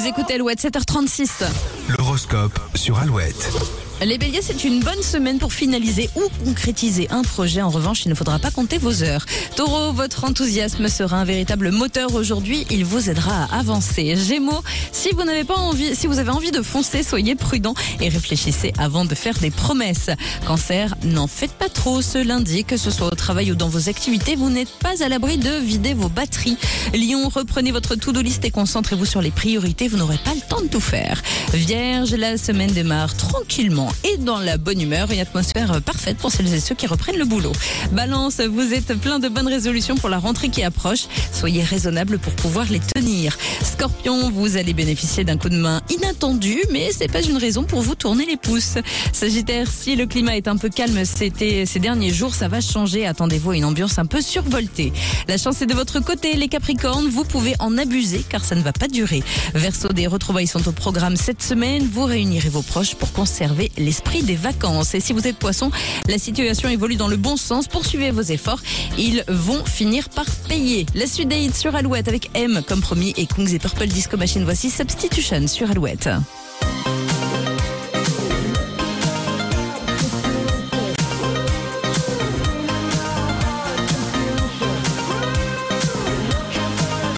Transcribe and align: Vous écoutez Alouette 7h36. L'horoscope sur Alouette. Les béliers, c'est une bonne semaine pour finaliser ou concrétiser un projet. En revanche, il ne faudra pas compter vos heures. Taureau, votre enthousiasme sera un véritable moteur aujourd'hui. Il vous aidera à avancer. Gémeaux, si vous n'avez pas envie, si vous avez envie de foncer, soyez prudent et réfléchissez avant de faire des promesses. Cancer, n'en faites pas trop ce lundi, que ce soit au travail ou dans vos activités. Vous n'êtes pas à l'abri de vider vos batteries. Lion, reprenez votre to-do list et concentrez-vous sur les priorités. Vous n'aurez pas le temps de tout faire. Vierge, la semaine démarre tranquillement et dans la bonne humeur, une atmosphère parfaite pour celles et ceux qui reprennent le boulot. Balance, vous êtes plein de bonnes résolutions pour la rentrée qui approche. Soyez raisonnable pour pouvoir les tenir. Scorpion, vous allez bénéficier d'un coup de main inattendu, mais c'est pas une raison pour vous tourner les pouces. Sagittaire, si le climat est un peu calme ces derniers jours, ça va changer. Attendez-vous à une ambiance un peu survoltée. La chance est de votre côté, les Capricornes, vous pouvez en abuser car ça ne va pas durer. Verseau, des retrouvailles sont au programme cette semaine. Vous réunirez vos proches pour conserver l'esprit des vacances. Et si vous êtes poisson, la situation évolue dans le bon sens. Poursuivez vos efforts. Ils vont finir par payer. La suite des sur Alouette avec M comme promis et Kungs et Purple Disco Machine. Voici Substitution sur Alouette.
Vous 0.00 0.06
écoutez 0.06 0.34
Alouette 0.36 0.62
7h36. 0.62 1.44
L'horoscope 1.90 2.58
sur 2.74 2.98
Alouette. 2.98 3.50
Les 4.02 4.16
béliers, 4.16 4.40
c'est 4.40 4.64
une 4.64 4.80
bonne 4.80 5.02
semaine 5.02 5.38
pour 5.38 5.52
finaliser 5.52 6.08
ou 6.16 6.22
concrétiser 6.42 7.06
un 7.10 7.20
projet. 7.20 7.60
En 7.60 7.68
revanche, 7.68 8.06
il 8.06 8.08
ne 8.08 8.14
faudra 8.14 8.38
pas 8.38 8.50
compter 8.50 8.78
vos 8.78 9.02
heures. 9.02 9.26
Taureau, 9.56 9.92
votre 9.92 10.24
enthousiasme 10.24 10.88
sera 10.88 11.18
un 11.18 11.24
véritable 11.26 11.70
moteur 11.70 12.14
aujourd'hui. 12.14 12.66
Il 12.70 12.86
vous 12.86 13.10
aidera 13.10 13.44
à 13.44 13.58
avancer. 13.58 14.16
Gémeaux, 14.16 14.62
si 14.90 15.10
vous 15.10 15.22
n'avez 15.24 15.44
pas 15.44 15.56
envie, 15.56 15.94
si 15.94 16.06
vous 16.06 16.18
avez 16.18 16.30
envie 16.30 16.50
de 16.50 16.62
foncer, 16.62 17.02
soyez 17.02 17.34
prudent 17.34 17.74
et 18.00 18.08
réfléchissez 18.08 18.72
avant 18.78 19.04
de 19.04 19.14
faire 19.14 19.38
des 19.38 19.50
promesses. 19.50 20.08
Cancer, 20.46 20.94
n'en 21.04 21.26
faites 21.26 21.52
pas 21.52 21.68
trop 21.68 22.00
ce 22.00 22.16
lundi, 22.24 22.64
que 22.64 22.78
ce 22.78 22.90
soit 22.90 23.08
au 23.08 23.14
travail 23.14 23.52
ou 23.52 23.54
dans 23.54 23.68
vos 23.68 23.90
activités. 23.90 24.34
Vous 24.34 24.48
n'êtes 24.48 24.72
pas 24.78 25.04
à 25.04 25.10
l'abri 25.10 25.36
de 25.36 25.50
vider 25.58 25.92
vos 25.92 26.08
batteries. 26.08 26.56
Lion, 26.94 27.28
reprenez 27.28 27.70
votre 27.70 27.96
to-do 27.96 28.22
list 28.22 28.46
et 28.46 28.50
concentrez-vous 28.50 29.04
sur 29.04 29.20
les 29.20 29.30
priorités. 29.30 29.88
Vous 29.88 29.98
n'aurez 29.98 30.18
pas 30.24 30.32
le 30.34 30.40
temps 30.40 30.62
de 30.62 30.68
tout 30.68 30.80
faire. 30.80 31.22
Vierge, 31.52 32.14
la 32.14 32.38
semaine 32.38 32.72
démarre 32.72 33.14
tranquillement 33.14 33.89
et 34.04 34.16
dans 34.16 34.38
la 34.38 34.56
bonne 34.56 34.80
humeur, 34.80 35.10
une 35.10 35.20
atmosphère 35.20 35.80
parfaite 35.82 36.16
pour 36.16 36.32
celles 36.32 36.52
et 36.52 36.60
ceux 36.60 36.74
qui 36.74 36.86
reprennent 36.86 37.18
le 37.18 37.24
boulot. 37.24 37.52
Balance, 37.92 38.40
vous 38.40 38.72
êtes 38.72 38.94
plein 38.94 39.18
de 39.18 39.28
bonnes 39.28 39.48
résolutions 39.48 39.96
pour 39.96 40.08
la 40.08 40.18
rentrée 40.18 40.48
qui 40.48 40.62
approche. 40.62 41.06
Soyez 41.32 41.62
raisonnable 41.62 42.18
pour 42.18 42.32
pouvoir 42.34 42.66
les 42.70 42.80
tenir. 42.80 43.36
Scorpion, 43.62 44.30
vous 44.30 44.56
allez 44.56 44.72
bénéficier 44.72 45.24
d'un 45.24 45.36
coup 45.36 45.48
de 45.48 45.56
main 45.56 45.80
inattendu, 45.90 46.58
mais 46.72 46.90
c'est 46.96 47.10
pas 47.10 47.22
une 47.22 47.36
raison 47.36 47.64
pour 47.64 47.82
vous 47.82 47.94
tourner 47.94 48.26
les 48.26 48.36
pouces. 48.36 48.78
Sagittaire, 49.12 49.68
si 49.70 49.96
le 49.96 50.06
climat 50.06 50.36
est 50.36 50.48
un 50.48 50.56
peu 50.56 50.68
calme 50.68 51.04
ces 51.04 51.30
derniers 51.80 52.12
jours, 52.12 52.34
ça 52.34 52.48
va 52.48 52.60
changer. 52.60 53.06
Attendez-vous 53.06 53.50
à 53.52 53.56
une 53.56 53.64
ambiance 53.64 53.98
un 53.98 54.06
peu 54.06 54.20
survoltée. 54.20 54.92
La 55.28 55.36
chance 55.36 55.62
est 55.62 55.66
de 55.66 55.74
votre 55.74 56.00
côté, 56.00 56.34
les 56.34 56.48
Capricornes, 56.48 57.08
vous 57.08 57.24
pouvez 57.24 57.54
en 57.58 57.76
abuser 57.78 58.24
car 58.28 58.44
ça 58.44 58.54
ne 58.54 58.62
va 58.62 58.72
pas 58.72 58.88
durer. 58.88 59.22
Verseau, 59.54 59.88
des 59.88 60.06
retrouvailles 60.06 60.46
sont 60.46 60.66
au 60.68 60.72
programme 60.72 61.16
cette 61.16 61.42
semaine. 61.42 61.88
Vous 61.92 62.04
réunirez 62.04 62.48
vos 62.48 62.62
proches 62.62 62.94
pour 62.94 63.12
conserver 63.12 63.70
l'esprit 63.80 64.22
des 64.22 64.36
vacances. 64.36 64.94
Et 64.94 65.00
si 65.00 65.12
vous 65.12 65.26
êtes 65.26 65.36
poisson, 65.36 65.70
la 66.08 66.18
situation 66.18 66.68
évolue 66.68 66.96
dans 66.96 67.08
le 67.08 67.16
bon 67.16 67.36
sens. 67.36 67.68
Poursuivez 67.68 68.10
vos 68.10 68.22
efforts. 68.22 68.60
Ils 68.98 69.24
vont 69.28 69.64
finir 69.64 70.08
par 70.08 70.26
payer. 70.48 70.86
La 70.94 71.06
suite 71.06 71.28
des 71.28 71.50
sur 71.52 71.74
Alouette 71.74 72.08
avec 72.08 72.30
M 72.34 72.62
comme 72.66 72.80
promis 72.80 73.14
et 73.16 73.26
Kungs 73.26 73.52
et 73.52 73.58
Purple 73.58 73.86
Disco 73.86 74.16
Machine. 74.16 74.44
Voici 74.44 74.70
Substitution 74.70 75.48
sur 75.48 75.70
Alouette. 75.70 76.08